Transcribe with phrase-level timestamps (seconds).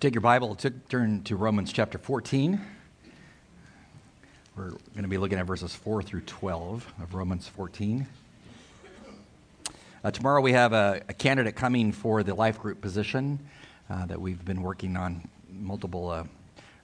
[0.00, 0.56] Take your Bible,
[0.88, 2.58] turn to Romans chapter 14.
[4.56, 8.06] We're going to be looking at verses 4 through 12 of Romans 14.
[10.02, 13.38] Uh, tomorrow we have a, a, candidate coming for the life group position
[13.90, 16.24] uh, that we've been working on multiple uh,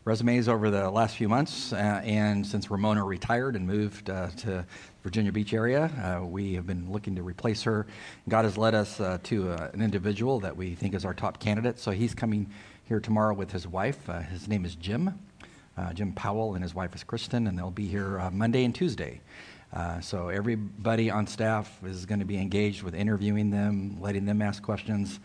[0.05, 1.73] resumes over the last few months.
[1.73, 4.67] Uh, and since Ramona retired and moved uh, to
[5.03, 7.87] Virginia Beach area, uh, we have been looking to replace her.
[8.29, 11.79] God has led us to an individual that we think is our top candidate.
[11.79, 12.51] So he's coming
[12.87, 14.09] here tomorrow with his wife.
[14.09, 15.19] Uh, his name is Jim,
[15.77, 18.73] uh, Jim Powell, and his wife is Kristen, and they'll be here uh, Monday and
[18.73, 19.21] Tuesday.
[19.73, 24.41] Uh, so everybody on staff is going to be engaged with interviewing them, letting them
[24.41, 25.19] ask questions.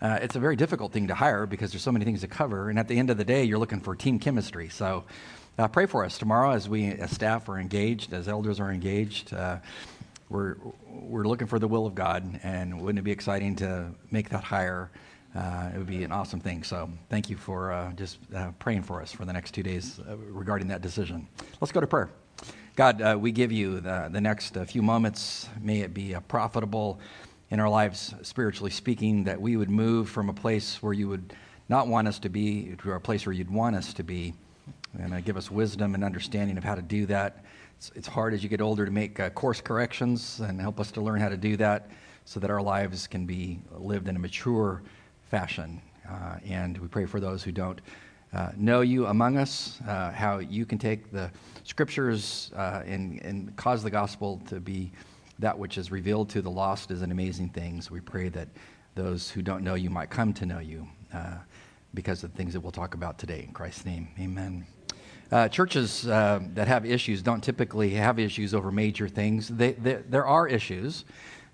[0.00, 2.70] Uh, it's a very difficult thing to hire because there's so many things to cover,
[2.70, 4.70] and at the end of the day, you're looking for team chemistry.
[4.70, 5.04] So
[5.58, 9.34] uh, pray for us tomorrow as we, as staff, are engaged, as elders are engaged
[10.28, 10.56] we're,
[10.88, 14.42] we're looking for the will of God, and wouldn't it be exciting to make that
[14.42, 14.90] hire
[15.36, 16.62] uh, it would be an awesome thing.
[16.62, 20.00] So thank you for uh, just uh, praying for us for the next two days
[20.08, 21.28] uh, regarding that decision.
[21.60, 22.10] Let's go to prayer.
[22.74, 25.48] God, uh, we give you the, the next uh, few moments.
[25.60, 27.00] May it be profitable
[27.50, 31.34] in our lives, spiritually speaking, that we would move from a place where you would
[31.68, 34.34] not want us to be to a place where you'd want us to be.
[34.98, 37.44] And give us wisdom and understanding of how to do that.
[37.76, 41.02] It's, it's hard as you get older to make course corrections and help us to
[41.02, 41.90] learn how to do that
[42.24, 44.82] so that our lives can be lived in a mature
[45.28, 45.80] fashion.
[46.08, 47.80] Uh, and we pray for those who don't
[48.32, 51.30] uh, know you among us, uh, how you can take the
[51.64, 54.92] scriptures uh, and, and cause the gospel to be
[55.38, 57.80] that which is revealed to the lost is an amazing thing.
[57.80, 58.48] So we pray that
[58.94, 61.36] those who don't know you might come to know you uh,
[61.94, 63.44] because of the things that we'll talk about today.
[63.46, 64.66] In Christ's name, amen.
[65.30, 69.48] Uh, churches uh, that have issues don't typically have issues over major things.
[69.48, 71.04] They, they, there are issues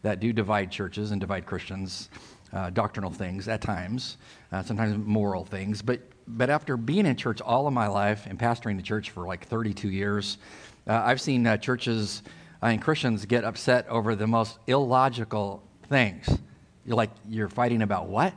[0.02, 2.08] that do divide churches and divide Christians
[2.52, 4.18] uh, doctrinal things at times,
[4.52, 5.80] uh, sometimes moral things.
[5.80, 9.26] But, but after being in church all of my life and pastoring the church for
[9.26, 10.38] like 32 years,
[10.86, 12.22] uh, I've seen uh, churches
[12.62, 16.28] uh, and Christians get upset over the most illogical things.
[16.84, 18.34] You're like, you're fighting about what?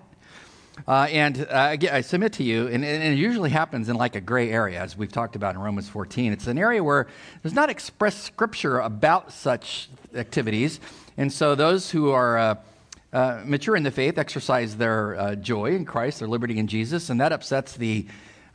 [0.87, 4.21] Uh, and uh, I submit to you, and, and, it usually happens in like a
[4.21, 6.33] gray area, as we've talked about in Romans 14.
[6.33, 7.07] It's an area where
[7.41, 10.79] there's not expressed scripture about such activities.
[11.17, 12.55] And so those who are uh,
[13.13, 17.09] uh, mature in the faith exercise their uh, joy in Christ, their liberty in Jesus,
[17.09, 18.05] and that upsets the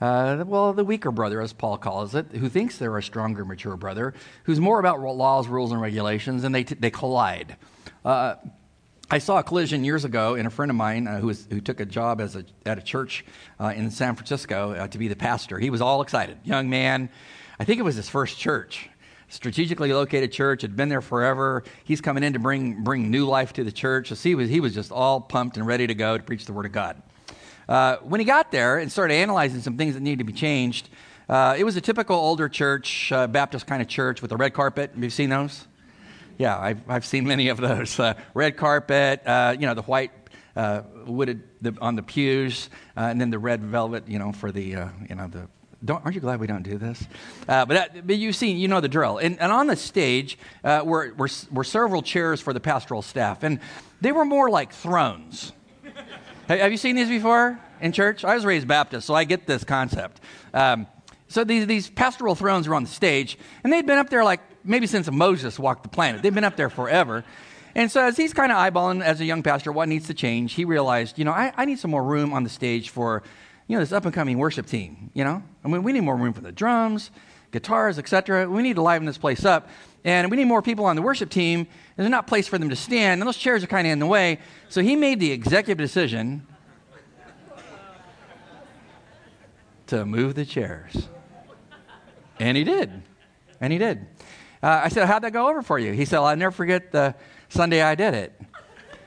[0.00, 3.76] uh, well, the weaker brother, as Paul calls it, who thinks they're a stronger, mature
[3.76, 4.14] brother,
[4.44, 7.56] who's more about laws, rules, and regulations, and they, t- they collide.
[8.02, 8.36] Uh,
[9.12, 11.60] I saw a collision years ago in a friend of mine uh, who, was, who
[11.60, 13.24] took a job as a, at a church
[13.58, 15.58] uh, in San Francisco uh, to be the pastor.
[15.58, 16.38] He was all excited.
[16.44, 17.10] Young man.
[17.58, 18.88] I think it was his first church
[19.30, 21.62] strategically located church, had been there forever.
[21.84, 24.08] He's coming in to bring, bring new life to the church.
[24.08, 26.52] So he was, he was just all pumped and ready to go to preach the
[26.52, 27.00] Word of God.
[27.68, 30.88] Uh, when he got there and started analyzing some things that needed to be changed,
[31.28, 34.52] uh, it was a typical older church, uh, Baptist kind of church with a red
[34.52, 34.90] carpet.
[34.94, 35.66] Have you seen those?
[36.40, 38.00] Yeah, I've, I've seen many of those.
[38.00, 40.10] Uh, red carpet, uh, you know, the white
[40.56, 44.62] uh, wooded the, on the pews, and then the red velvet, you know, for the,
[44.62, 45.48] you know, the
[45.84, 47.06] don't, aren't you glad we don't do this?
[47.46, 49.18] Uh, but, that, but you've seen, you know the drill.
[49.18, 53.42] And, and on the stage uh, were, were, were several chairs for the pastoral staff,
[53.42, 53.60] and
[54.00, 55.52] they were more like thrones.
[56.48, 58.24] have, you seen these before in church?
[58.24, 60.20] I was raised Baptist, so I get this concept.
[60.54, 60.86] Um,
[61.28, 64.40] so these, these pastoral thrones were on the stage, and they'd been up there like
[64.64, 66.22] maybe since Moses walked the planet.
[66.22, 67.24] They've been up there forever.
[67.74, 70.54] And so as he's kind of eyeballing as a young pastor what needs to change,
[70.54, 73.22] he realized, you know, I, I need some more room on the stage for
[73.70, 75.44] you know, this up and coming worship team, you know?
[75.64, 77.12] I mean, we need more room for the drums,
[77.52, 78.50] guitars, etc.
[78.50, 79.68] We need to liven this place up.
[80.04, 81.68] And we need more people on the worship team.
[81.94, 84.06] There's not place for them to stand, and those chairs are kind of in the
[84.06, 84.40] way.
[84.70, 86.44] So he made the executive decision
[89.86, 91.08] to move the chairs.
[92.40, 93.02] And he did.
[93.60, 94.04] And he did.
[94.62, 95.92] Uh, I said, How'd that go over for you?
[95.92, 97.14] He said, well, I'll never forget the
[97.48, 98.40] Sunday I did it.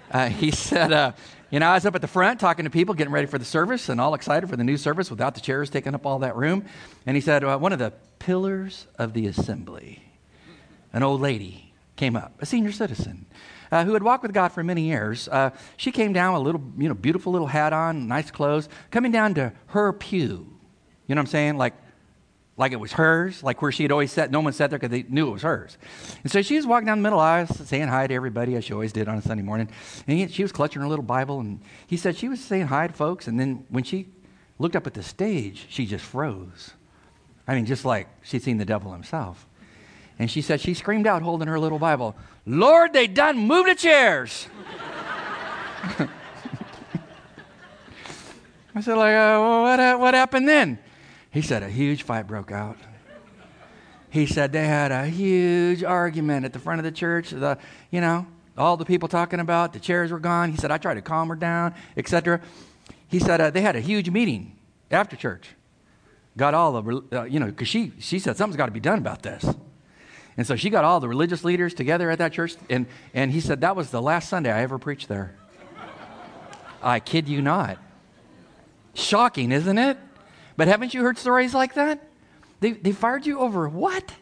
[0.10, 1.12] Uh, he said, uh,
[1.52, 3.46] you know, I was up at the front talking to people, getting ready for the
[3.46, 6.36] service, and all excited for the new service without the chairs taking up all that
[6.36, 6.66] room.
[7.06, 10.02] And he said, well, One of the pillars of the assembly,
[10.92, 13.26] an old lady came up, a senior citizen.
[13.72, 15.28] Uh, who had walked with God for many years.
[15.28, 18.70] Uh, she came down with a little, you know, beautiful little hat on, nice clothes,
[18.92, 20.48] coming down to her pew.
[21.08, 21.58] You know what I'm saying?
[21.58, 21.74] Like
[22.56, 24.30] like it was hers, like where she had always sat.
[24.30, 25.78] No one sat there because they knew it was hers.
[26.22, 28.74] And so she was walking down the middle aisle, saying hi to everybody, as she
[28.74, 29.70] always did on a Sunday morning.
[30.08, 32.88] And he, she was clutching her little Bible, and he said she was saying hi
[32.88, 33.28] to folks.
[33.28, 34.10] And then when she
[34.60, 36.72] looked up at the stage, she just froze.
[37.48, 39.48] I mean, just like she'd seen the devil himself.
[40.20, 42.16] And she said she screamed out, holding her little Bible,
[42.46, 44.48] Lord, they done moved the chairs.
[48.76, 50.80] I said, like, uh, what, what happened then?
[51.34, 52.78] He said, a huge fight broke out.
[54.12, 57.32] He said they had a huge argument at the front of the church.
[57.32, 57.58] The,
[57.90, 60.52] you know, all the people talking about the chairs were gone.
[60.52, 62.40] He said, I tried to calm her down, etc.
[63.08, 64.56] He said uh, they had a huge meeting
[64.92, 65.50] after church.
[66.38, 69.00] Got all the, uh, you know, because she, she said something's got to be done
[69.00, 69.44] about this.
[70.38, 72.86] And so she got all the religious leaders together at that church, and,
[73.16, 75.36] and he said, That was the last Sunday I ever preached there.
[76.84, 77.80] I kid you not.
[78.94, 79.98] Shocking, isn't it?
[80.56, 82.08] But haven't you heard stories like that?
[82.60, 84.14] They, they fired you over what?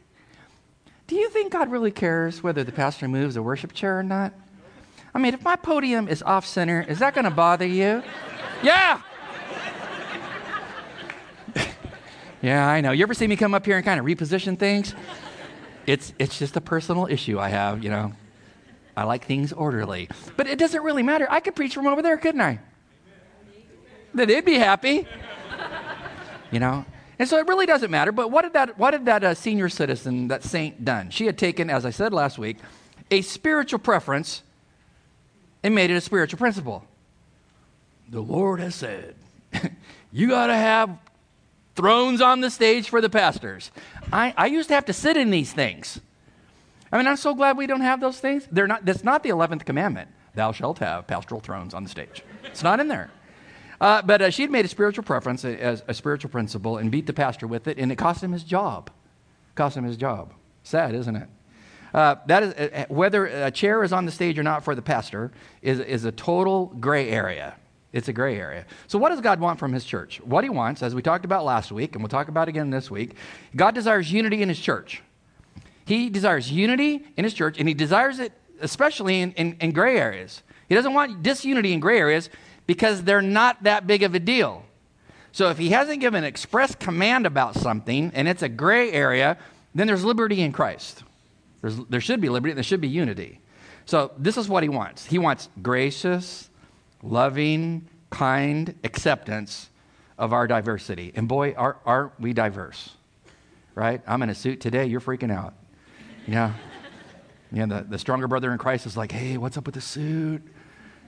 [1.08, 4.34] Do you think God really cares whether the pastor moves a worship chair or not?
[5.14, 8.02] I mean, if my podium is off center, is that going to bother you?
[8.64, 9.02] yeah!
[12.42, 12.92] yeah, I know.
[12.92, 14.96] You ever see me come up here and kind of reposition things?
[15.86, 18.14] It's, it's just a personal issue I have, you know.
[18.96, 20.10] I like things orderly.
[20.38, 21.28] But it doesn't really matter.
[21.30, 22.60] I could preach from over there, couldn't I?
[24.14, 25.08] Then they'd be happy.
[26.52, 26.86] You know?
[27.20, 28.12] And so it really doesn't matter.
[28.12, 31.10] But what did that, what did that uh, senior citizen, that saint, done?
[31.10, 32.58] She had taken, as I said last week,
[33.10, 34.44] a spiritual preference
[35.64, 36.86] and made it a spiritual principle.
[38.10, 39.16] The Lord has said,
[40.12, 40.98] you got to have
[41.76, 43.72] thrones on the stage for the pastors.
[44.12, 46.02] I, I used to have to sit in these things.
[46.92, 48.48] I mean, I'm so glad we don't have those things.
[48.52, 50.10] They're not, that's not the 11th commandment.
[50.36, 52.24] Thou shalt have pastoral thrones on the stage.
[52.44, 53.12] It's not in there.
[53.82, 57.14] Uh, but uh, she'd made a spiritual preference as a spiritual principle and beat the
[57.14, 58.92] pastor with it, and it cost him his job.
[59.56, 60.34] Cost him his job.
[60.62, 61.28] Sad, isn't it?
[61.92, 64.76] Uh, that is, uh, uh, whether a chair is on the stage or not for
[64.76, 65.32] the pastor
[65.64, 67.56] is, is a total gray area.
[67.92, 68.66] It's a gray area.
[68.86, 70.22] So, what does God want from His church?
[70.22, 72.90] What He wants, as we talked about last week, and we'll talk about again this
[72.90, 73.16] week,
[73.56, 75.02] God desires unity in His church.
[75.86, 78.32] He desires unity in His church, and He desires it
[78.62, 80.44] especially in, in, in gray areas.
[80.70, 82.30] He doesn't want disunity in gray areas
[82.68, 84.66] because they're not that big of a deal.
[85.32, 89.38] So, if He hasn't given an express command about something and it's a gray area,
[89.74, 91.04] then there's liberty in Christ.
[91.62, 93.40] There's, there should be liberty, and there should be unity.
[93.86, 96.50] So, this is what He wants He wants gracious,
[97.02, 99.70] loving, kind acceptance
[100.18, 101.12] of our diversity.
[101.16, 102.92] And boy, are, aren't we diverse,
[103.74, 104.02] right?
[104.06, 105.56] I'm in a suit today, you're freaking out.
[107.54, 110.42] Yeah, the, the stronger brother in Christ is like, hey, what's up with the suit?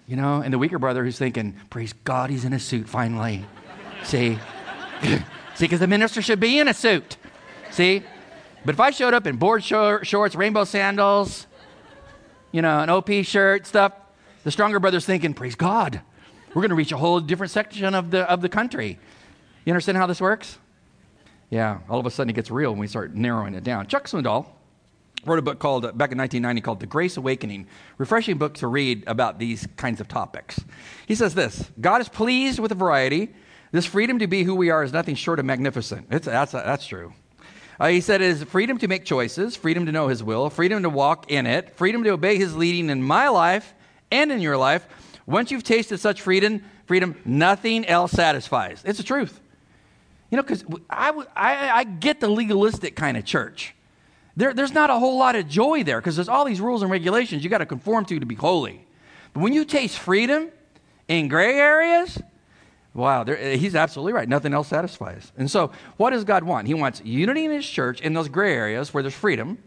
[0.08, 3.46] You know, and the weaker brother who's thinking, praise God, he's in a suit finally.
[4.04, 4.38] See?
[5.56, 7.18] See, because the minister should be in a suit.
[7.72, 8.04] See?
[8.66, 11.48] But if I showed up in board shorts, rainbow sandals,
[12.52, 13.94] you know, an OP shirt, stuff,
[14.44, 16.02] the stronger brother's thinking, praise God,
[16.50, 19.00] we're going to reach a whole different section of the, of the country.
[19.66, 20.58] You understand how this works?
[21.50, 23.88] Yeah, all of a sudden it gets real when we start narrowing it down.
[23.88, 24.48] Chuck Swindoll
[25.26, 27.68] wrote a book called, back in 1990, called The Grace Awakening.
[27.98, 30.60] Refreshing book to read about these kinds of topics.
[31.08, 33.34] He says this God is pleased with the variety.
[33.72, 36.08] This freedom to be who we are is nothing short of magnificent.
[36.12, 37.12] It's, that's, that's true.
[37.80, 40.84] Uh, he said it is freedom to make choices, freedom to know his will, freedom
[40.84, 43.74] to walk in it, freedom to obey his leading in my life,
[44.12, 44.86] and in your life.
[45.26, 48.84] Once you've tasted such freedom, freedom, nothing else satisfies.
[48.86, 49.40] It's the truth.
[50.30, 53.74] You know, because I, I, I get the legalistic kind of church.
[54.36, 56.90] There, there's not a whole lot of joy there because there's all these rules and
[56.90, 58.86] regulations you got to conform to to be holy.
[59.34, 60.50] But when you taste freedom
[61.08, 62.20] in gray areas,
[62.94, 64.28] wow, there, he's absolutely right.
[64.28, 65.32] Nothing else satisfies.
[65.38, 66.68] And so, what does God want?
[66.68, 69.60] He wants unity in his church in those gray areas where there's freedom.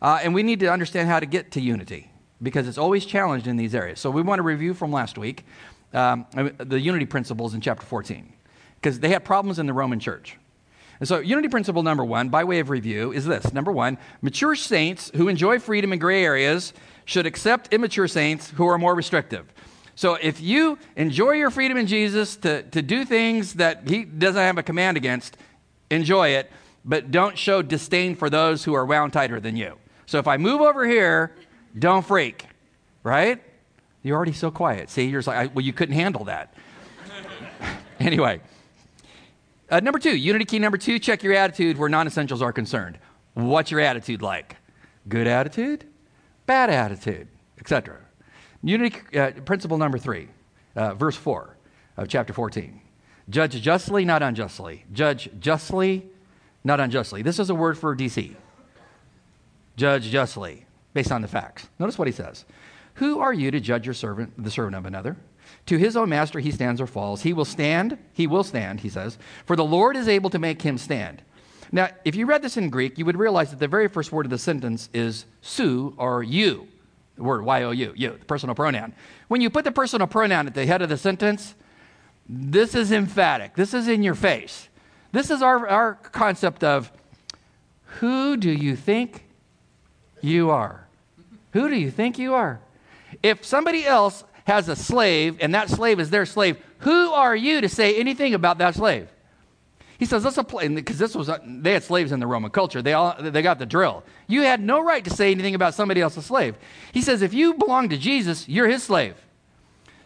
[0.00, 3.48] Uh, and we need to understand how to get to unity because it's always challenged
[3.48, 3.98] in these areas.
[3.98, 5.44] So we want to review from last week
[5.92, 6.26] um,
[6.58, 8.32] the unity principles in chapter 14
[8.76, 10.36] because they had problems in the Roman church.
[11.00, 14.54] And so, unity principle number one, by way of review, is this number one, mature
[14.56, 16.72] saints who enjoy freedom in gray areas
[17.04, 19.52] should accept immature saints who are more restrictive.
[19.94, 24.40] So, if you enjoy your freedom in Jesus to, to do things that He doesn't
[24.40, 25.36] have a command against,
[25.90, 26.50] enjoy it,
[26.84, 29.76] but don't show disdain for those who are wound tighter than you.
[30.06, 31.32] So, if I move over here
[31.76, 32.46] don't freak,
[33.02, 33.42] right?
[34.02, 34.90] You're already so quiet.
[34.90, 36.54] See, you're like, well, you couldn't handle that.
[38.00, 38.40] anyway,
[39.70, 42.98] uh, number two, unity key number two, check your attitude where non essentials are concerned.
[43.34, 44.56] What's your attitude like?
[45.08, 45.84] Good attitude,
[46.46, 47.98] bad attitude, etc.
[48.62, 50.28] Unity uh, principle number three,
[50.74, 51.56] uh, verse four
[51.96, 52.80] of chapter 14.
[53.28, 54.84] Judge justly, not unjustly.
[54.92, 56.06] Judge justly,
[56.64, 57.22] not unjustly.
[57.22, 58.34] This is a word for DC.
[59.76, 61.68] Judge justly based on the facts.
[61.78, 62.44] Notice what he says.
[62.94, 65.16] Who are you to judge your servant, the servant of another?
[65.68, 67.22] To his own master he stands or falls.
[67.22, 70.62] He will stand, he will stand, he says, for the Lord is able to make
[70.62, 71.22] him stand.
[71.70, 74.26] Now, if you read this in Greek, you would realize that the very first word
[74.26, 76.66] of the sentence is su or you,
[77.16, 78.94] the word Y O U, you, the personal pronoun.
[79.28, 81.54] When you put the personal pronoun at the head of the sentence,
[82.28, 83.54] This is emphatic.
[83.54, 84.68] This is in your face.
[85.12, 86.92] This is our, our concept of
[88.00, 89.24] who do you think
[90.20, 90.86] you are?
[91.52, 92.60] Who do you think you are?
[93.22, 97.60] If somebody else has a slave and that slave is their slave, who are you
[97.60, 99.08] to say anything about that slave?
[99.98, 102.80] He says, let's apply, because this was, they had slaves in the Roman culture.
[102.80, 104.04] They, all, they got the drill.
[104.28, 106.56] You had no right to say anything about somebody else's slave.
[106.92, 109.16] He says, if you belong to Jesus, you're his slave.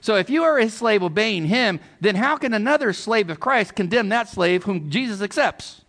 [0.01, 3.77] So if you are his slave obeying him, then how can another slave of Christ
[3.77, 5.82] condemn that slave whom Jesus accepts?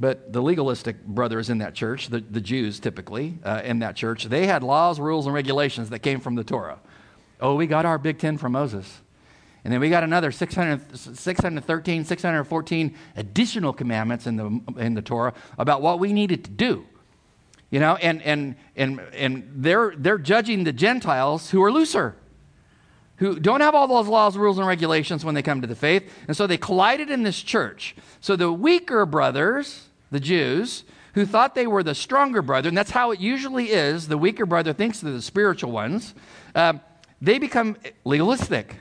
[0.00, 4.24] But the legalistic brothers in that church, the, the Jews typically uh, in that church,
[4.24, 6.78] they had laws, rules, and regulations that came from the Torah.
[7.40, 9.00] Oh, we got our Big Ten from Moses.
[9.64, 15.34] And then we got another 600, 613, 614 additional commandments in the, in the Torah
[15.58, 16.86] about what we needed to do.
[17.70, 22.16] You know, and, and, and, and they're, they're judging the Gentiles who are looser,
[23.16, 26.10] who don't have all those laws, rules, and regulations when they come to the faith.
[26.28, 27.94] And so they collided in this church.
[28.20, 30.84] So the weaker brothers, the Jews,
[31.14, 34.46] who thought they were the stronger brother, and that's how it usually is, the weaker
[34.46, 36.14] brother thinks they're the spiritual ones,
[36.54, 36.74] uh,
[37.20, 38.76] they become legalistic.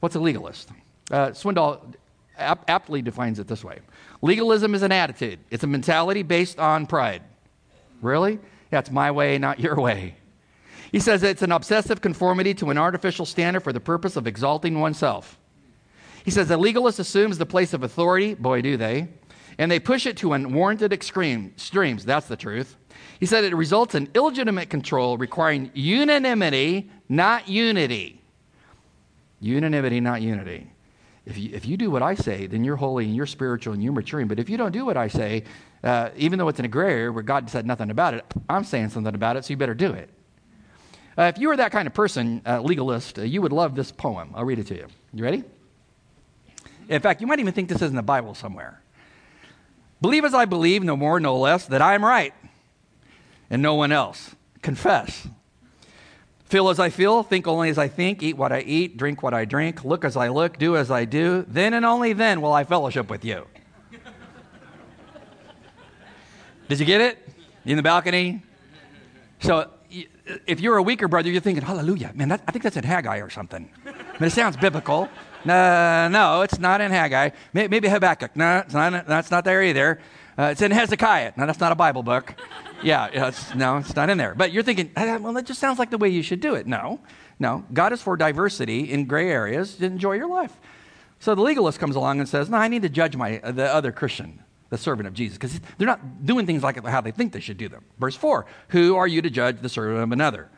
[0.00, 0.70] What's a legalist?
[1.10, 1.94] Uh, Swindoll
[2.38, 3.80] ap- aptly defines it this way
[4.22, 7.22] Legalism is an attitude, it's a mentality based on pride.
[8.02, 8.38] Really?
[8.72, 10.16] Yeah, my way, not your way.
[10.92, 14.80] He says it's an obsessive conformity to an artificial standard for the purpose of exalting
[14.80, 15.38] oneself.
[16.24, 19.08] He says a legalist assumes the place of authority, boy, do they,
[19.58, 22.04] and they push it to unwarranted extreme, extremes.
[22.04, 22.76] That's the truth.
[23.18, 28.22] He said it results in illegitimate control requiring unanimity, not unity.
[29.40, 30.70] Unanimity, not unity.
[31.26, 33.82] If you, if you do what I say, then you're holy and you're spiritual and
[33.82, 34.26] you're maturing.
[34.26, 35.44] But if you don't do what I say,
[35.84, 38.64] uh, even though it's in a gray area where God said nothing about it, I'm
[38.64, 40.08] saying something about it, so you better do it.
[41.18, 43.92] Uh, if you were that kind of person, uh, legalist, uh, you would love this
[43.92, 44.30] poem.
[44.34, 44.86] I'll read it to you.
[45.12, 45.44] You ready?
[46.88, 48.82] In fact, you might even think this is in the Bible somewhere.
[50.00, 52.34] Believe as I believe, no more, no less, that I am right
[53.50, 54.34] and no one else.
[54.62, 55.28] Confess
[56.50, 59.32] Feel as I feel, think only as I think, eat what I eat, drink what
[59.32, 61.44] I drink, look as I look, do as I do.
[61.46, 63.46] Then and only then will I fellowship with you.
[66.68, 67.28] Did you get it?
[67.64, 68.42] in the balcony?
[69.38, 69.70] So
[70.44, 72.10] if you're a weaker brother, you're thinking, hallelujah.
[72.16, 73.70] Man, that, I think that's in Haggai or something.
[73.86, 75.08] I mean, it sounds biblical.
[75.44, 77.30] No, no, it's not in Haggai.
[77.52, 78.36] Maybe Habakkuk.
[78.36, 80.00] No, it's not, that's not there either.
[80.38, 81.32] Uh, it's in Hezekiah.
[81.36, 82.34] No, that's not a Bible book
[82.82, 84.34] yeah, it's, no, it's not in there.
[84.34, 86.66] But you're thinking, ah, well, that just sounds like the way you should do it.
[86.66, 87.00] No,
[87.38, 87.64] no.
[87.72, 90.56] God is for diversity in gray areas enjoy your life.
[91.18, 93.92] So the legalist comes along and says, no, I need to judge my, the other
[93.92, 97.40] Christian, the servant of Jesus, because they're not doing things like how they think they
[97.40, 97.84] should do them.
[97.98, 100.48] Verse 4 Who are you to judge the servant of another?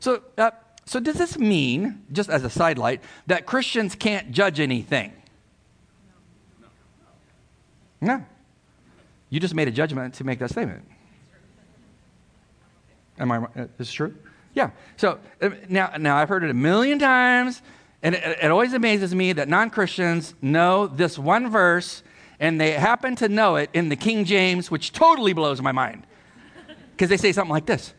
[0.00, 0.50] So, uh,
[0.92, 5.14] so does this mean, just as a sidelight, that Christians can't judge anything?
[7.98, 8.22] No.
[9.30, 10.84] You just made a judgment to make that statement.
[13.18, 13.38] Am I?
[13.38, 14.14] Uh, is this true?
[14.52, 14.72] Yeah.
[14.98, 17.62] So uh, now, now I've heard it a million times,
[18.02, 22.02] and it, it always amazes me that non-Christians know this one verse,
[22.38, 26.06] and they happen to know it in the King James, which totally blows my mind,
[26.90, 27.94] because they say something like this: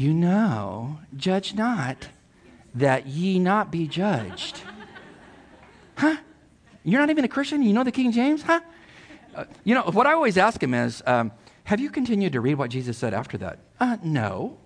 [0.00, 2.08] "You know, judge not,
[2.74, 4.62] that ye not be judged."
[5.96, 6.16] Huh?
[6.84, 7.62] You're not even a Christian.
[7.62, 8.60] You know the King James, huh?
[9.34, 11.02] Uh, you know what I always ask him is.
[11.06, 11.32] Um,
[11.64, 13.58] have you continued to read what Jesus said after that?
[13.78, 14.58] Uh, no.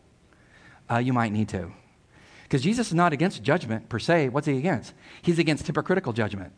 [0.88, 1.72] Uh, you might need to.
[2.44, 4.28] Because Jesus is not against judgment per se.
[4.28, 4.94] What's he against?
[5.20, 6.52] He's against hypocritical judgment.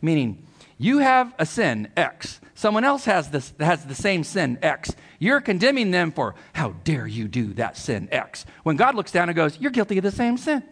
[0.00, 0.46] Meaning,
[0.78, 2.40] you have a sin, X.
[2.54, 4.92] Someone else has, this, has the same sin, X.
[5.18, 8.46] You're condemning them for, how dare you do that sin, X.
[8.62, 10.62] When God looks down and goes, you're guilty of the same sin.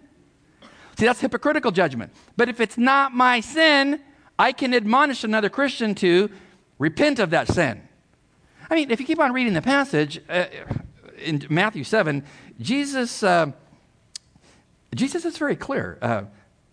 [0.96, 2.12] See, that's hypocritical judgment.
[2.36, 4.00] But if it's not my sin,
[4.38, 6.30] I can admonish another Christian to
[6.78, 7.82] repent of that sin.
[8.70, 10.46] I mean, if you keep on reading the passage uh,
[11.18, 12.24] in Matthew 7,
[12.60, 13.52] Jesus, uh,
[14.94, 15.98] Jesus is very clear.
[16.00, 16.22] Uh,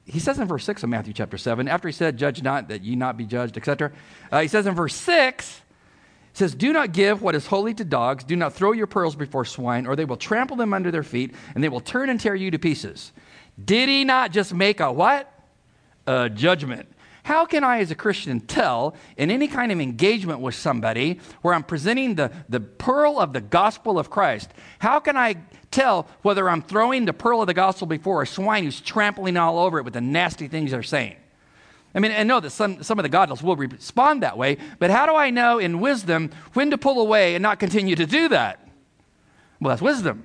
[0.05, 2.83] he says in verse 6 of Matthew chapter 7, after he said, Judge not that
[2.83, 3.91] ye not be judged, etc.,
[4.31, 5.62] uh, he says in verse 6,
[6.33, 9.15] he says, Do not give what is holy to dogs, do not throw your pearls
[9.15, 12.19] before swine, or they will trample them under their feet, and they will turn and
[12.19, 13.13] tear you to pieces.
[13.63, 15.31] Did he not just make a what?
[16.05, 16.89] A judgment.
[17.24, 21.53] How can I, as a Christian, tell in any kind of engagement with somebody where
[21.53, 24.51] I'm presenting the, the pearl of the gospel of Christ?
[24.80, 25.38] How can I
[25.72, 29.58] tell whether I'm throwing the pearl of the gospel before a swine who's trampling all
[29.58, 31.15] over it with the nasty things they're saying?
[31.96, 34.89] I mean, I know that some, some of the godless will respond that way, but
[34.89, 38.27] how do I know in wisdom when to pull away and not continue to do
[38.30, 38.68] that?
[39.62, 40.24] Well, that's wisdom.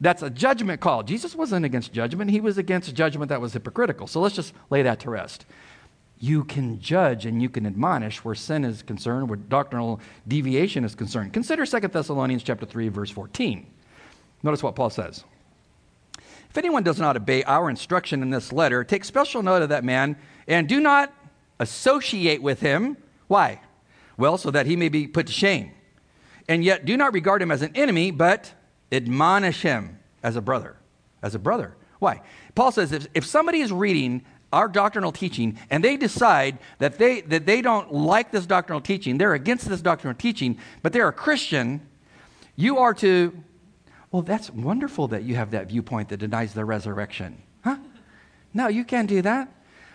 [0.00, 1.02] That's a judgment call.
[1.02, 4.06] Jesus wasn't against judgment, he was against judgment that was hypocritical.
[4.06, 5.44] So let's just lay that to rest.
[6.22, 9.98] You can judge and you can admonish where sin is concerned, where doctrinal
[10.28, 11.32] deviation is concerned.
[11.32, 13.66] Consider 2 Thessalonians chapter 3 verse 14.
[14.44, 15.24] Notice what Paul says.
[16.16, 19.82] If anyone does not obey our instruction in this letter, take special note of that
[19.82, 20.14] man
[20.46, 21.12] and do not
[21.58, 22.96] associate with him.
[23.26, 23.60] Why?
[24.16, 25.72] Well, so that he may be put to shame.
[26.48, 28.52] And yet do not regard him as an enemy, but
[28.92, 30.76] admonish him as a brother.
[31.20, 31.74] As a brother.
[31.98, 32.22] Why?
[32.54, 37.22] Paul says if, if somebody is reading our doctrinal teaching and they decide that they,
[37.22, 41.12] that they don't like this doctrinal teaching, they're against this doctrinal teaching, but they're a
[41.12, 41.80] Christian,
[42.56, 43.36] you are to,
[44.10, 47.42] well, that's wonderful that you have that viewpoint that denies the resurrection.
[47.64, 47.78] Huh?
[48.52, 49.48] No, you can't do that.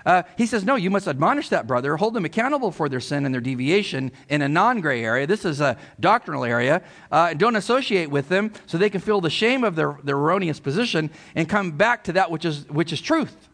[0.07, 3.25] Uh, he says, no, you must admonish that brother, hold them accountable for their sin
[3.25, 5.27] and their deviation in a non gray area.
[5.27, 6.81] This is a doctrinal area.
[7.11, 10.61] Uh, don't associate with them so they can feel the shame of their, their erroneous
[10.61, 13.49] position and come back to that which is, which is truth.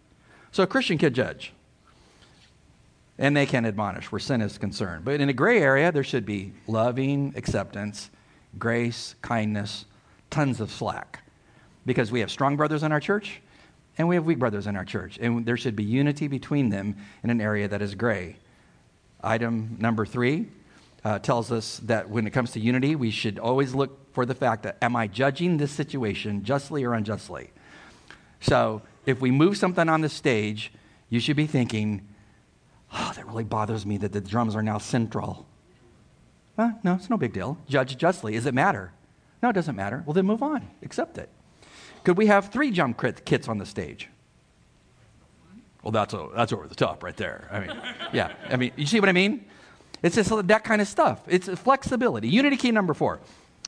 [0.54, 1.52] So a Christian can judge.
[3.18, 5.04] And they can admonish where sin is concerned.
[5.04, 8.10] But in a gray area, there should be loving acceptance,
[8.58, 9.86] grace, kindness,
[10.30, 11.24] tons of slack.
[11.86, 13.42] Because we have strong brothers in our church
[13.98, 16.96] and we have weak brothers in our church, and there should be unity between them
[17.24, 18.36] in an area that is gray.
[19.24, 20.48] Item number three
[21.04, 24.34] uh, tells us that when it comes to unity, we should always look for the
[24.34, 27.52] fact that am I judging this situation justly or unjustly?
[28.42, 30.72] So if we move something on the stage,
[31.10, 32.08] you should be thinking,
[32.94, 35.46] oh, that really bothers me that the drums are now central.
[36.58, 37.58] Well, no, it's no big deal.
[37.68, 38.34] Judge justly.
[38.34, 38.94] Does it matter?
[39.42, 40.04] No, it doesn't matter.
[40.06, 40.68] Well, then move on.
[40.84, 41.30] Accept it.
[42.04, 44.10] Could we have three jump kits on the stage?
[45.82, 47.50] Well, that's, a, that's over the top right there.
[47.52, 47.82] I mean,
[48.14, 48.34] yeah.
[48.50, 49.46] I mean, you see what I mean?
[50.02, 51.22] It's just that kind of stuff.
[51.28, 52.28] It's flexibility.
[52.28, 53.20] Unity key number four.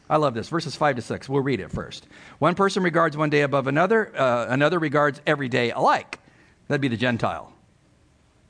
[0.10, 0.50] I love this.
[0.50, 1.30] Verses 5 to 6.
[1.30, 2.08] We'll read it first.
[2.40, 6.20] One person regards one day above another, uh, another regards every day alike.
[6.68, 7.52] That'd be the Gentile.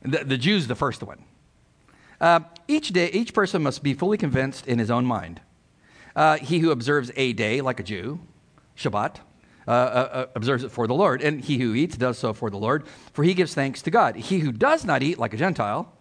[0.01, 1.23] The, the Jew's the first one.
[2.19, 5.41] Uh, each day, each person must be fully convinced in his own mind.
[6.15, 8.19] Uh, he who observes a day, like a Jew,
[8.77, 9.17] Shabbat,
[9.67, 11.21] uh, uh, uh, observes it for the Lord.
[11.21, 14.15] And he who eats does so for the Lord, for he gives thanks to God.
[14.15, 15.91] He who does not eat, like a Gentile,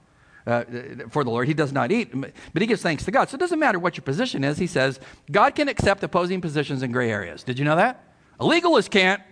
[0.47, 0.65] uh,
[1.11, 3.31] for the Lord, he does not eat, but he gives thanks to God.
[3.31, 4.59] So it doesn't matter what your position is.
[4.59, 7.43] He says God can accept opposing positions in gray areas.
[7.43, 8.05] Did you know that?
[8.41, 9.23] A legalist can't.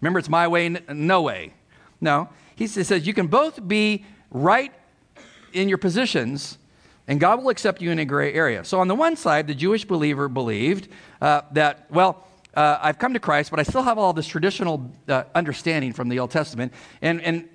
[0.00, 1.54] Remember, it's my way, no way.
[2.00, 2.28] No.
[2.56, 4.72] He says you can both be right
[5.52, 6.58] in your positions,
[7.06, 8.64] and God will accept you in a gray area.
[8.64, 10.88] So on the one side, the Jewish believer believed
[11.20, 14.90] uh, that, well, uh, I've come to Christ, but I still have all this traditional
[15.08, 16.72] uh, understanding from the Old Testament.
[17.00, 17.48] And, and,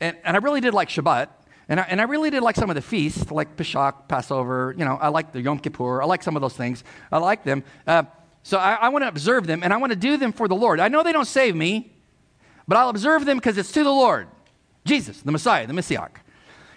[0.00, 1.28] and, and I really did like Shabbat.
[1.68, 4.74] And I, and I really did like some of the feasts, like Pesach, Passover.
[4.78, 6.02] You know, I like the Yom Kippur.
[6.02, 6.84] I like some of those things.
[7.10, 7.64] I like them.
[7.86, 8.04] Uh,
[8.42, 10.54] so I, I want to observe them, and I want to do them for the
[10.54, 10.78] Lord.
[10.78, 11.92] I know they don't save me,
[12.68, 14.28] but I'll observe them because it's to the Lord.
[14.84, 16.08] Jesus, the Messiah, the Messiah.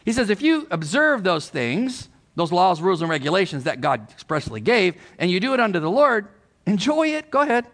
[0.04, 4.62] He says, if you observe those things, those laws, rules, and regulations that God expressly
[4.62, 6.28] gave, and you do it unto the Lord,
[6.70, 7.32] Enjoy it.
[7.32, 7.66] Go ahead.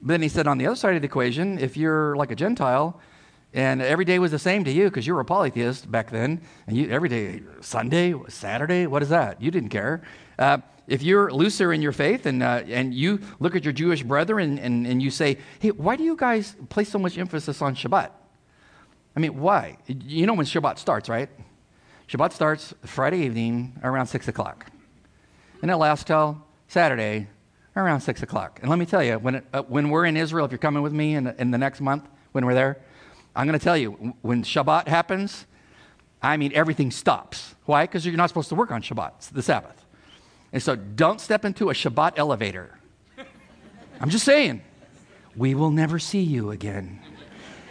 [0.00, 2.36] But then he said, on the other side of the equation, if you're like a
[2.36, 3.00] Gentile
[3.54, 6.40] and every day was the same to you because you were a polytheist back then,
[6.66, 9.40] and you, every day, Sunday, Saturday, what is that?
[9.40, 10.02] You didn't care.
[10.38, 14.02] Uh, if you're looser in your faith and, uh, and you look at your Jewish
[14.02, 17.74] brethren and, and you say, hey, why do you guys place so much emphasis on
[17.74, 18.10] Shabbat?
[19.14, 19.76] I mean, why?
[19.86, 21.28] You know when Shabbat starts, right?
[22.08, 24.70] Shabbat starts Friday evening around 6 o'clock.
[25.60, 27.28] And it lasts till Saturday
[27.76, 28.58] around 6 o'clock.
[28.62, 30.82] And let me tell you, when, it, uh, when we're in Israel, if you're coming
[30.82, 32.78] with me in, in the next month, when we're there,
[33.38, 35.46] I'm going to tell you, when Shabbat happens,
[36.20, 37.54] I mean, everything stops.
[37.66, 37.84] Why?
[37.84, 39.86] Because you're not supposed to work on Shabbat, the Sabbath.
[40.52, 42.80] And so don't step into a Shabbat elevator.
[44.00, 44.62] I'm just saying,
[45.36, 47.00] we will never see you again.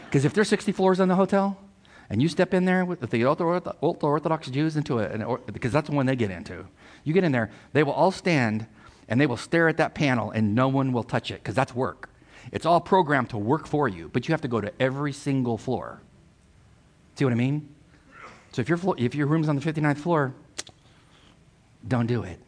[0.05, 1.57] Because if there's 60 floors in the hotel,
[2.09, 5.95] and you step in there with the ultra Orthodox Jews into it, because that's the
[5.95, 6.65] one they get into.
[7.03, 8.67] You get in there, they will all stand
[9.09, 11.75] and they will stare at that panel and no one will touch it because that's
[11.75, 12.09] work.
[12.51, 15.57] It's all programmed to work for you, but you have to go to every single
[15.57, 16.01] floor.
[17.15, 17.73] See what I mean?
[18.51, 20.33] So if your, floor, if your room's on the 59th floor,
[21.87, 22.39] don't do it.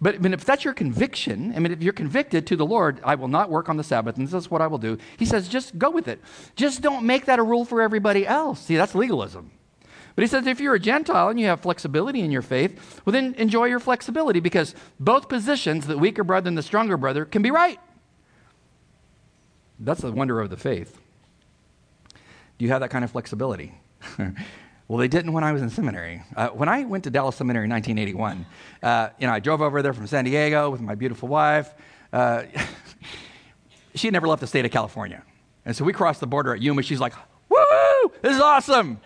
[0.00, 3.14] But, but if that's your conviction, I mean, if you're convicted to the Lord, I
[3.14, 5.48] will not work on the Sabbath, and this is what I will do, he says,
[5.48, 6.20] just go with it.
[6.56, 8.60] Just don't make that a rule for everybody else.
[8.62, 9.52] See, that's legalism.
[10.16, 13.12] But he says if you're a Gentile and you have flexibility in your faith, well,
[13.12, 17.40] then enjoy your flexibility because both positions, the weaker brother and the stronger brother, can
[17.40, 17.78] be right.
[19.78, 20.98] That's the wonder of the faith.
[22.58, 23.74] Do you have that kind of flexibility?
[24.88, 26.22] well, they didn't when I was in seminary.
[26.36, 28.46] Uh, when I went to Dallas Seminary in 1981,
[28.82, 31.74] uh, you know, I drove over there from San Diego with my beautiful wife.
[32.12, 32.44] Uh,
[33.94, 35.22] she had never left the state of California.
[35.64, 36.82] And so we crossed the border at Yuma.
[36.82, 37.14] She's like,
[37.48, 39.00] woo, this is awesome.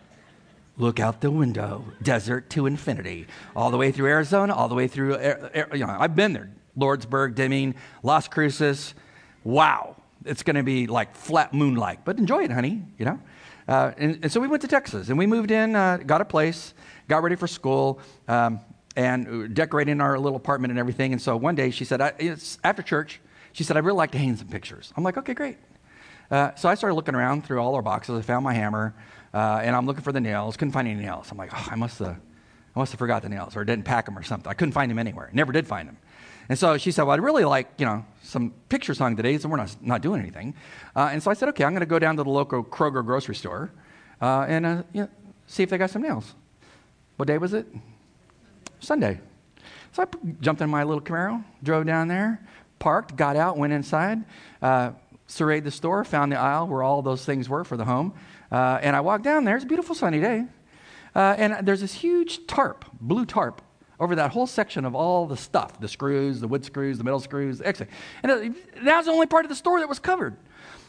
[0.79, 4.89] Look out the window, desert to infinity, all the way through Arizona, all the way
[4.89, 5.19] through,
[5.73, 6.51] you know, I've been there.
[6.79, 8.95] Lordsburg, Deming, Las Cruces.
[9.45, 9.96] Wow.
[10.27, 13.21] It's going to be like flat moon like, but enjoy it, honey, you know?
[13.69, 16.25] Uh, and, and, so we went to Texas and we moved in, uh, got a
[16.25, 16.73] place,
[17.09, 18.61] got ready for school, um,
[18.95, 21.13] and decorating our little apartment and everything.
[21.13, 22.01] And so one day she said,
[22.65, 23.21] after church,
[23.53, 24.93] she said, I'd really like to hang some pictures.
[24.97, 25.59] I'm like, okay, great.
[26.31, 28.19] Uh, so I started looking around through all our boxes.
[28.19, 28.95] I found my hammer,
[29.33, 30.57] uh, and I'm looking for the nails.
[30.57, 31.31] Couldn't find any nails.
[31.31, 32.19] I'm like, oh, I must have,
[32.75, 34.51] I must have forgot the nails or didn't pack them or something.
[34.51, 35.31] I couldn't find them anywhere.
[35.33, 35.99] Never did find them.
[36.49, 39.49] And so she said, well, I'd really like, you know, some pictures hung today, so
[39.49, 40.55] we're not, not doing anything.
[40.95, 43.05] Uh, and so I said, okay, I'm going to go down to the local Kroger
[43.05, 43.73] grocery store
[44.21, 45.09] uh, and uh, you know,
[45.47, 46.35] see if they got some nails.
[47.17, 47.67] What day was it?
[48.81, 49.21] Sunday.
[49.93, 50.07] So I
[50.41, 52.47] jumped in my little Camaro, drove down there,
[52.79, 54.25] parked, got out, went inside,
[54.61, 54.91] uh,
[55.27, 58.13] surveyed the store, found the aisle where all those things were for the home.
[58.53, 59.57] Uh, and I walked down there.
[59.57, 60.45] It's a beautiful sunny day.
[61.15, 63.63] Uh, and there's this huge tarp, blue tarp,
[63.99, 67.21] over that whole section of all the stuff the screws, the wood screws, the metal
[67.21, 67.89] screws, everything.
[68.23, 68.55] And
[68.85, 70.37] that was the only part of the store that was covered.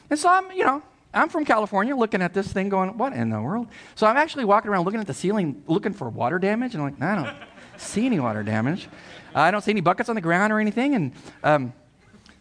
[0.09, 0.81] And so I'm, you know,
[1.13, 3.67] I'm from California looking at this thing going, what in the world?
[3.95, 6.73] So I'm actually walking around looking at the ceiling looking for water damage.
[6.75, 7.37] And I'm like, no, I don't
[7.77, 8.87] see any water damage.
[9.33, 10.95] I don't see any buckets on the ground or anything.
[10.95, 11.11] And
[11.43, 11.73] um,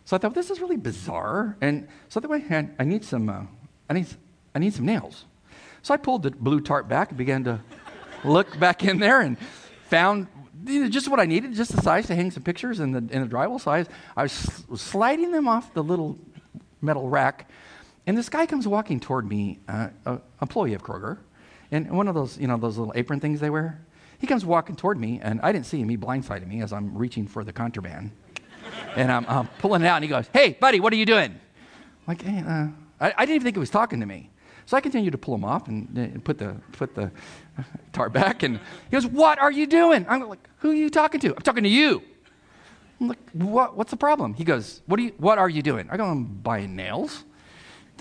[0.04, 1.56] so I thought, well, this is really bizarre.
[1.60, 3.42] And so the way I, I need some, uh,
[3.88, 4.06] I need,
[4.54, 5.24] I need some nails.
[5.82, 7.60] So I pulled the blue tarp back and began to
[8.24, 9.36] look back in there and
[9.88, 10.26] found
[10.66, 13.28] just what I needed, just the size to hang some pictures in the, in the
[13.28, 13.86] drywall size.
[14.16, 14.32] I was
[14.76, 16.18] sliding them off the little
[16.80, 17.48] metal rack
[18.06, 21.18] and this guy comes walking toward me, uh, an employee of Kroger,
[21.72, 23.84] and one of those, you know, those little apron things they wear.
[24.18, 25.88] He comes walking toward me, and I didn't see him.
[25.88, 28.12] He blindsided me as I'm reaching for the contraband.
[28.94, 31.32] and I'm, I'm, pulling it out, and he goes, Hey, buddy, what are you doing?
[31.32, 32.68] I'm like, hey, uh,
[33.00, 34.30] I, I, didn't even think he was talking to me.
[34.66, 37.10] So I continued to pull him off and, and put the, put the
[37.92, 38.42] tar back.
[38.42, 40.04] And he goes, What are you doing?
[40.08, 41.28] I'm like, Who are you talking to?
[41.28, 42.02] I'm talking to you.
[43.00, 44.34] I'm like, what, What's the problem?
[44.34, 45.88] He goes, What, are you, what are you doing?
[45.90, 47.24] I go, I'm buying nails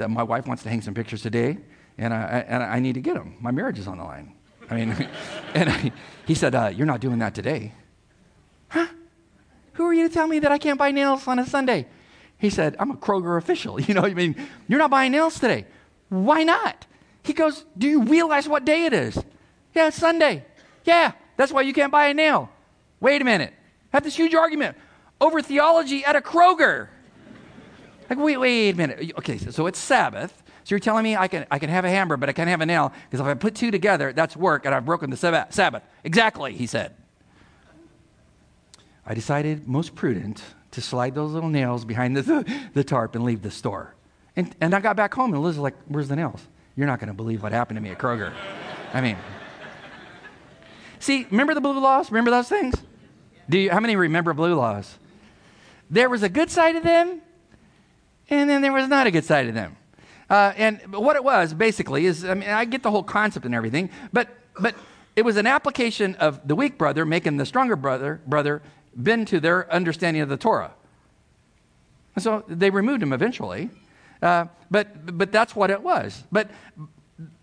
[0.07, 1.57] my wife wants to hang some pictures today,
[1.97, 3.35] and I, and I need to get them.
[3.39, 4.33] My marriage is on the line.
[4.69, 5.09] I mean,
[5.53, 5.91] and I,
[6.25, 7.73] he said, uh, You're not doing that today.
[8.69, 8.87] Huh?
[9.73, 11.87] Who are you to tell me that I can't buy nails on a Sunday?
[12.37, 13.79] He said, I'm a Kroger official.
[13.87, 14.35] You know, I mean,
[14.67, 15.65] you're not buying nails today.
[16.09, 16.85] Why not?
[17.23, 19.17] He goes, Do you realize what day it is?
[19.73, 20.45] Yeah, it's Sunday.
[20.83, 22.49] Yeah, that's why you can't buy a nail.
[22.99, 23.53] Wait a minute.
[23.91, 24.77] Have this huge argument
[25.19, 26.89] over theology at a Kroger.
[28.09, 29.11] Like, wait, wait a minute.
[29.17, 30.43] Okay, so, it's Sabbath.
[30.63, 32.61] So you're telling me I can, I can have a hammer, but I can't have
[32.61, 35.83] a nail because if I put two together, that's work, and I've broken the Sabbath.
[36.03, 36.95] Exactly, he said.
[39.05, 43.41] I decided most prudent to slide those little nails behind the, the tarp and leave
[43.41, 43.94] the store.
[44.35, 46.41] And, and I got back home, and Liz was like, Where's the nails?
[46.75, 48.33] You're not going to believe what happened to me at Kroger.
[48.93, 49.17] I mean,
[50.99, 52.11] see, remember the blue laws?
[52.11, 52.75] Remember those things?
[53.49, 54.97] Do you, how many remember blue laws?
[55.89, 57.21] There was a good side of them,
[58.29, 59.77] and then there was not a good side of them.
[60.29, 63.53] Uh, and what it was basically is, I mean, I get the whole concept and
[63.53, 64.75] everything, but but
[65.15, 68.61] it was an application of the weak brother making the stronger brother brother
[68.95, 70.73] bend to their understanding of the Torah.
[72.15, 73.69] And so they removed him eventually,
[74.21, 76.23] uh, but but that's what it was.
[76.31, 76.49] But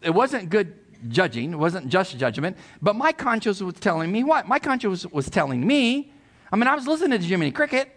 [0.02, 0.74] it wasn't good
[1.08, 2.56] judging, it wasn't just judgment.
[2.80, 4.46] But my conscience was telling me what?
[4.46, 6.12] My conscience was, telling me.
[6.50, 7.88] I mean, I was listening to Jiminy Cricket.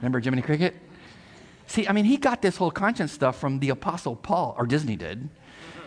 [0.00, 0.76] Remember Jiminy Cricket?
[1.66, 4.96] See, I mean, he got this whole conscience stuff from the Apostle Paul, or Disney
[4.96, 5.28] did.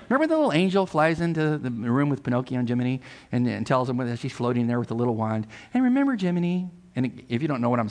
[0.09, 2.99] Remember the little angel flies into the room with Pinocchio and Jiminy
[3.31, 5.47] and, and tells him that she's floating there with a the little wand.
[5.73, 7.87] And remember Jiminy, and if you don't know what I'm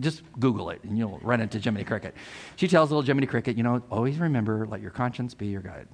[0.00, 2.14] just Google it and you'll run into Jiminy Cricket.
[2.56, 5.88] She tells little Jiminy Cricket, you know, always remember, let your conscience be your guide.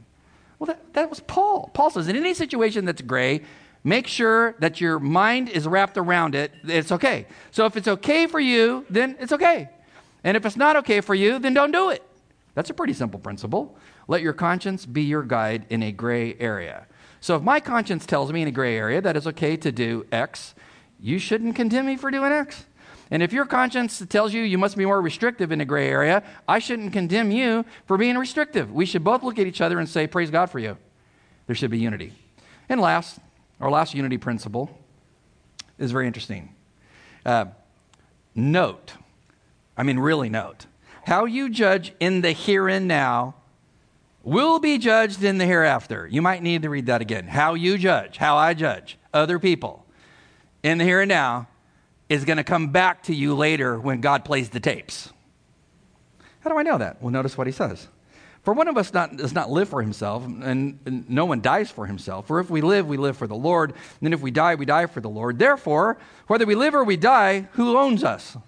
[0.59, 1.71] Well, that, that was Paul.
[1.73, 3.43] Paul says, in any situation that's gray,
[3.85, 6.53] make sure that your mind is wrapped around it.
[6.65, 7.27] It's okay.
[7.51, 9.71] So if it's okay for you, then it's okay.
[10.25, 12.03] And if it's not okay for you, then don't do it.
[12.55, 13.77] That's a pretty simple principle.
[14.09, 16.87] Let your conscience be your guide in a gray area.
[17.21, 20.07] So if my conscience tells me in a gray area that it's okay to do
[20.11, 20.55] X,
[21.01, 22.67] you shouldn't condemn me for doing X.
[23.11, 26.23] And if your conscience tells you you must be more restrictive in a gray area,
[26.47, 28.71] I shouldn't condemn you for being restrictive.
[28.73, 30.77] We should both look at each other and say, Praise God for you.
[31.47, 32.13] There should be unity.
[32.69, 33.19] And last,
[33.61, 34.79] our last unity principle
[35.79, 36.55] is very interesting.
[37.25, 37.47] Uh,
[38.35, 38.93] note
[39.79, 40.67] I mean, really note.
[41.07, 43.37] How you judge in the here and now
[44.25, 46.07] will be judged in the hereafter.
[46.09, 47.29] You might need to read that again.
[47.29, 49.87] How you judge, how I judge other people
[50.65, 51.47] in the here and now
[52.09, 55.13] is going to come back to you later when God plays the tapes.
[56.41, 57.03] How do I know that?
[57.03, 57.89] Well, notice what he says.
[58.43, 61.71] For one of us not, does not live for himself, and, and no one dies
[61.71, 62.29] for himself.
[62.29, 63.73] For if we live, we live for the Lord.
[63.73, 65.39] And then if we die, we die for the Lord.
[65.39, 68.39] Therefore, whether we live or we die, who owns us?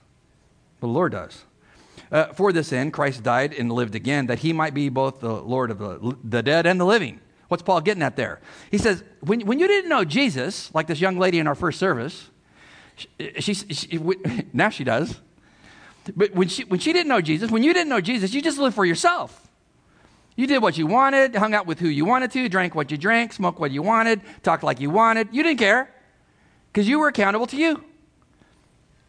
[0.79, 1.45] The Lord does.
[2.11, 5.35] Uh, for this end, Christ died and lived again, that he might be both the
[5.35, 7.21] Lord of the, the dead and the living.
[7.49, 8.41] What's Paul getting at there?
[8.71, 11.79] He says, when, when you didn't know Jesus, like this young lady in our first
[11.79, 12.31] service,
[13.39, 14.01] she, she, she,
[14.53, 15.21] now she does.
[16.17, 18.59] But when she, when she didn't know Jesus, when you didn't know Jesus, you just
[18.59, 19.49] lived for yourself.
[20.37, 22.97] You did what you wanted, hung out with who you wanted to, drank what you
[22.97, 25.29] drank, smoked what you wanted, talked like you wanted.
[25.33, 25.93] You didn't care
[26.73, 27.85] because you were accountable to you.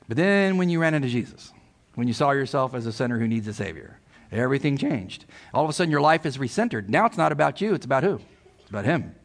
[0.07, 1.53] But then when you ran into Jesus,
[1.95, 3.99] when you saw yourself as a sinner who needs a Savior.
[4.31, 5.25] Everything changed.
[5.53, 6.87] All of a sudden, your life is recentered.
[6.87, 8.19] Now it's not about you, it's about who?
[8.59, 9.15] It's about Him.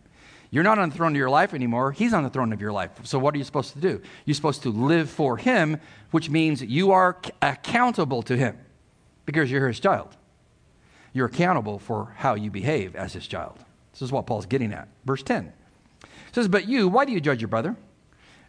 [0.56, 1.92] You're not on the throne of your life anymore.
[1.92, 2.88] He's on the throne of your life.
[3.02, 4.00] So, what are you supposed to do?
[4.24, 5.78] You're supposed to live for Him,
[6.12, 8.56] which means you are accountable to Him
[9.26, 10.16] because you're His child.
[11.12, 13.58] You're accountable for how you behave as His child.
[13.92, 14.88] This is what Paul's getting at.
[15.04, 15.52] Verse 10
[16.32, 17.76] says, But you, why do you judge your brother?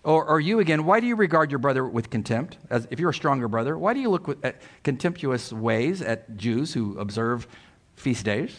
[0.06, 2.58] Or, you again, why do you regard your brother with contempt?
[2.70, 6.38] As if you're a stronger brother, why do you look with, at contemptuous ways at
[6.38, 7.50] Jews who observe
[7.98, 8.58] feast days?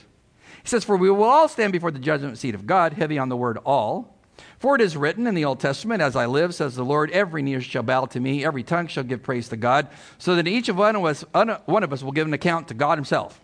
[0.68, 3.31] He says, For we will all stand before the judgment seat of God, heavy on
[3.31, 4.14] the word all.
[4.59, 7.40] For it is written in the Old Testament, As I live, says the Lord, every
[7.40, 10.68] knee shall bow to me, every tongue shall give praise to God, so that each
[10.68, 11.22] of one of us,
[11.64, 13.40] one of us will give an account to God Himself.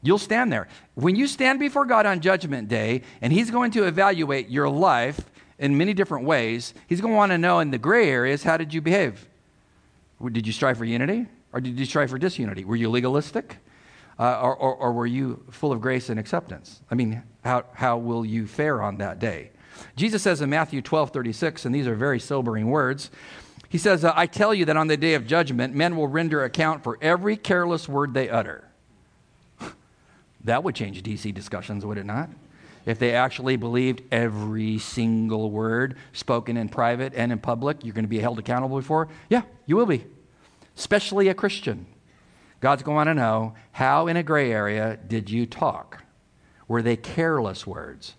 [0.00, 0.66] You'll stand there.
[0.94, 5.20] When you stand before God on Judgment Day, and He's going to evaluate your life,
[5.58, 6.72] in many different ways.
[6.86, 9.28] He's going to want to know in the gray areas how did you behave?
[10.32, 12.64] Did you strive for unity or did you strive for disunity?
[12.64, 13.58] Were you legalistic
[14.20, 16.82] uh, or, or, or were you full of grace and acceptance?
[16.90, 19.50] I mean, how, how will you fare on that day?
[19.96, 23.10] Jesus says in Matthew 12 36, and these are very sobering words.
[23.70, 26.84] He says, I tell you that on the day of judgment, men will render account
[26.84, 28.68] for every careless word they utter.
[30.44, 32.28] that would change DC discussions, would it not?
[32.86, 38.04] if they actually believed every single word spoken in private and in public, you're going
[38.04, 39.08] to be held accountable for?
[39.28, 40.04] Yeah, you will be,
[40.76, 41.86] especially a Christian.
[42.60, 46.04] God's going to know how, in a gray area, did you talk?
[46.68, 48.14] Were they careless words?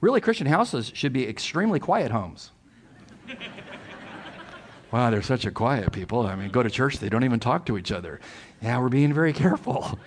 [0.00, 2.50] Really, Christian houses should be extremely quiet homes.
[4.90, 6.26] wow, they're such a quiet people.
[6.26, 8.20] I mean, go to church, they don't even talk to each other.
[8.62, 9.98] Yeah, we're being very careful,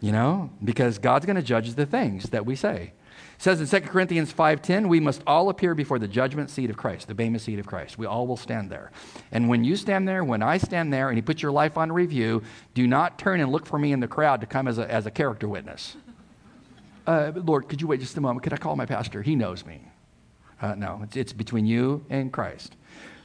[0.00, 2.92] you know, because God's going to judge the things that we say.
[3.36, 6.76] It says in 2 Corinthians 5:10, we must all appear before the judgment seat of
[6.76, 7.98] Christ, the Bema seat of Christ.
[7.98, 8.90] We all will stand there.
[9.32, 11.92] And when you stand there, when I stand there, and he puts your life on
[11.92, 12.42] review,
[12.74, 15.06] do not turn and look for me in the crowd to come as a, as
[15.06, 15.96] a character witness.
[17.06, 18.42] Uh, Lord, could you wait just a moment?
[18.42, 19.22] Could I call my pastor?
[19.22, 19.82] He knows me.
[20.62, 22.76] Uh, no, it's, it's between you and Christ.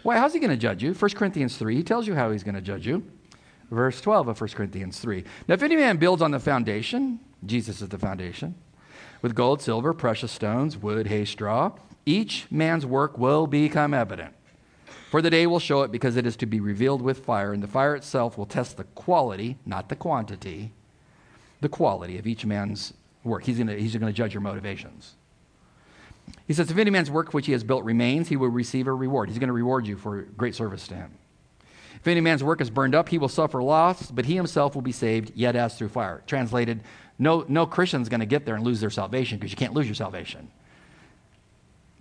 [0.04, 0.17] Why?
[0.17, 0.93] How's he going to judge you?
[0.93, 3.06] 1 Corinthians 3, he tells you how he's going to judge you.
[3.71, 5.23] Verse 12 of 1 Corinthians 3.
[5.47, 8.56] Now, if any man builds on the foundation, Jesus is the foundation
[9.21, 11.71] with gold, silver, precious stones, wood, hay, straw.
[12.05, 14.34] Each man's work will become evident.
[15.10, 17.63] For the day will show it because it is to be revealed with fire, and
[17.63, 20.71] the fire itself will test the quality, not the quantity,
[21.62, 23.43] the quality of each man's work.
[23.43, 25.15] He's going he's to judge your motivations.
[26.47, 28.93] He says, If any man's work which he has built remains, he will receive a
[28.93, 29.29] reward.
[29.29, 31.17] He's going to reward you for great service to him.
[31.95, 34.82] If any man's work is burned up, he will suffer loss, but he himself will
[34.82, 36.23] be saved, yet as through fire.
[36.27, 36.82] Translated,
[37.19, 39.86] no, no Christian's going to get there and lose their salvation because you can't lose
[39.86, 40.49] your salvation.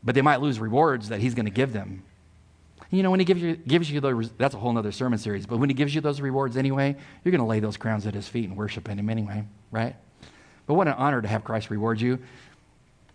[0.02, 2.04] But they might lose rewards that he's going to give them.
[2.90, 5.44] You know, when he gives you, gives you those, that's a whole other sermon series,
[5.44, 8.14] but when he gives you those rewards anyway, you're going to lay those crowns at
[8.14, 9.96] his feet and worship in him anyway, right?
[10.66, 12.20] But what an honor to have Christ reward you.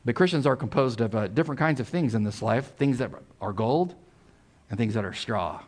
[0.05, 3.11] But Christians are composed of uh, different kinds of things in this life things that
[3.39, 3.95] are gold
[4.69, 5.61] and things that are straw.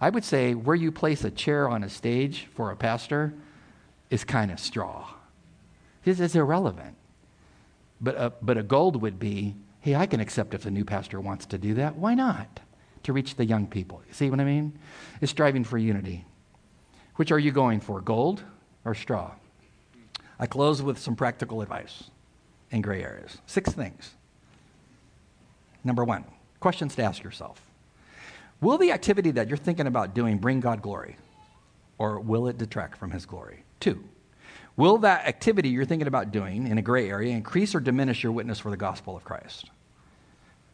[0.00, 3.32] I would say where you place a chair on a stage for a pastor
[4.10, 5.14] is kind of straw.
[6.04, 6.96] This is irrelevant.
[8.00, 11.20] But a, but a gold would be hey, I can accept if the new pastor
[11.20, 11.96] wants to do that.
[11.96, 12.60] Why not?
[13.02, 14.00] To reach the young people.
[14.06, 14.78] You see what I mean?
[15.20, 16.24] It's striving for unity.
[17.16, 18.44] Which are you going for, gold
[18.84, 19.32] or straw?
[20.38, 22.04] I close with some practical advice
[22.70, 23.38] in gray areas.
[23.46, 24.14] Six things.
[25.84, 26.24] Number one,
[26.60, 27.60] questions to ask yourself
[28.60, 31.16] Will the activity that you're thinking about doing bring God glory,
[31.98, 33.64] or will it detract from His glory?
[33.80, 34.04] Two,
[34.76, 38.32] Will that activity you're thinking about doing in a gray area increase or diminish your
[38.32, 39.70] witness for the gospel of Christ?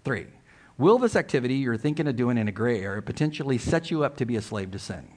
[0.04, 0.26] Three,
[0.76, 4.16] will this activity you're thinking of doing in a gray area potentially set you up
[4.18, 5.08] to be a slave to sin?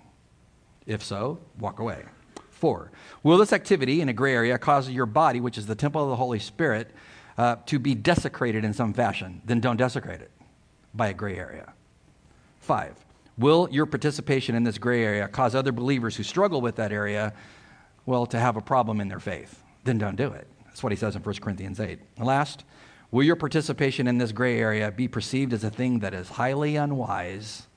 [0.88, 2.04] If so, walk away.
[2.50, 2.92] Four,
[3.24, 6.10] will this activity in a gray area cause your body, which is the temple of
[6.10, 6.92] the Holy Spirit,
[7.38, 9.42] uh, to be desecrated in some fashion?
[9.46, 10.32] Then don't desecrate it
[10.94, 11.74] by a gray area.
[12.60, 12.96] Five,
[13.38, 17.34] will your participation in this gray area cause other believers who struggle with that area
[18.06, 20.48] well, to have a problem in their faith, then don't do it.
[20.66, 22.00] That's what he says in 1 Corinthians 8.
[22.18, 22.64] And last,
[23.12, 26.76] will your participation in this gray area be perceived as a thing that is highly
[26.76, 27.68] unwise?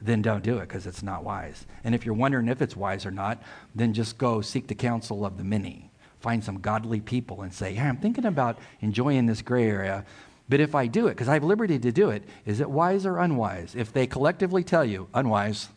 [0.00, 1.66] Then don't do it because it's not wise.
[1.82, 3.42] And if you're wondering if it's wise or not,
[3.74, 5.90] then just go seek the counsel of the many.
[6.20, 10.04] Find some godly people and say, Hey, I'm thinking about enjoying this gray area,
[10.48, 13.06] but if I do it, because I have liberty to do it, is it wise
[13.06, 13.74] or unwise?
[13.74, 15.68] If they collectively tell you unwise,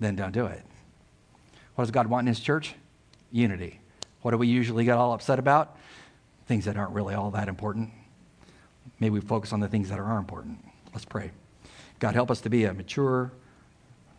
[0.00, 0.64] then don't do it.
[1.80, 2.74] What does God want in His church?
[3.32, 3.80] Unity.
[4.20, 5.78] What do we usually get all upset about?
[6.44, 7.88] Things that aren't really all that important.
[8.98, 10.62] Maybe we focus on the things that are important.
[10.92, 11.30] Let's pray.
[11.98, 13.32] God, help us to be a mature,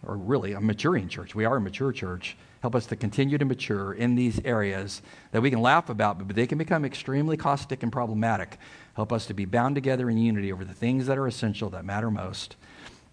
[0.04, 1.36] or really a maturing church.
[1.36, 2.36] We are a mature church.
[2.64, 6.36] Help us to continue to mature in these areas that we can laugh about, but
[6.36, 8.58] they can become extremely caustic and problematic.
[8.96, 11.86] Help us to be bound together in unity over the things that are essential, that
[11.86, 12.56] matter most.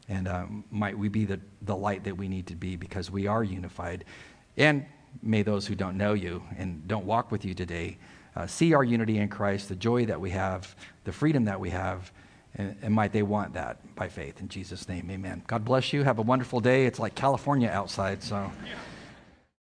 [0.08, 3.26] And um, might we be the, the light that we need to be because we
[3.26, 4.06] are unified.
[4.58, 4.84] And
[5.22, 7.96] may those who don't know you and don't walk with you today
[8.36, 11.70] uh, see our unity in Christ, the joy that we have, the freedom that we
[11.70, 12.12] have,
[12.54, 14.40] and, and, might they want that by faith.
[14.40, 15.42] In Jesus' name, amen.
[15.48, 16.04] God bless you.
[16.04, 16.86] Have a wonderful day.
[16.86, 18.50] It's like California outside, so.
[18.64, 18.74] Yeah.